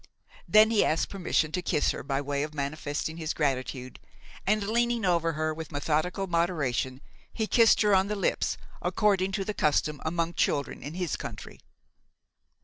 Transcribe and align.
Then 0.47 0.71
he 0.71 0.83
asked 0.83 1.09
permission 1.09 1.51
to 1.51 1.61
kiss 1.61 1.91
her 1.91 2.01
by 2.01 2.21
way 2.21 2.41
of 2.41 2.55
manifesting 2.55 3.17
his 3.17 3.35
gratitude, 3.35 3.99
and, 4.47 4.63
leaning 4.67 5.05
over 5.05 5.33
her 5.33 5.53
with 5.53 5.71
methodical 5.71 6.25
moderation, 6.25 7.01
he 7.31 7.45
kissed 7.45 7.81
her 7.83 7.93
on 7.93 8.07
the 8.07 8.15
lips, 8.15 8.57
according 8.81 9.31
to 9.33 9.45
the 9.45 9.53
custom 9.53 10.01
among 10.03 10.33
children 10.33 10.81
in 10.81 10.95
his 10.95 11.15
country. 11.15 11.59